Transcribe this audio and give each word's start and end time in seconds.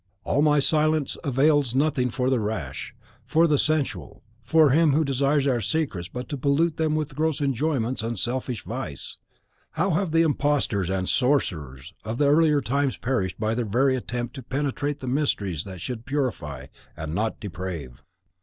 all 0.23 0.41
my 0.41 0.57
silence 0.57 1.15
avails 1.23 1.75
nothing 1.75 2.09
for 2.09 2.31
the 2.31 2.39
rash, 2.39 2.95
for 3.23 3.45
the 3.45 3.59
sensual, 3.59 4.23
for 4.43 4.71
him 4.71 4.93
who 4.93 5.05
desires 5.05 5.45
our 5.45 5.61
secrets 5.61 6.07
but 6.07 6.27
to 6.27 6.35
pollute 6.35 6.77
them 6.77 6.95
to 7.05 7.13
gross 7.13 7.39
enjoyments 7.39 8.01
and 8.01 8.17
selfish 8.17 8.63
vice. 8.63 9.19
How 9.73 9.91
have 9.91 10.11
the 10.11 10.23
imposters 10.23 10.89
and 10.89 11.07
sorcerers 11.07 11.93
of 12.03 12.17
the 12.17 12.29
earlier 12.33 12.61
times 12.61 12.97
perished 12.97 13.39
by 13.39 13.53
their 13.53 13.63
very 13.63 13.95
attempt 13.95 14.33
to 14.37 14.41
penetrate 14.41 15.01
the 15.01 15.05
mysteries 15.07 15.65
that 15.65 15.81
should 15.81 16.07
purify, 16.07 16.65
and 16.97 17.13
not 17.13 17.39
deprave! 17.39 18.01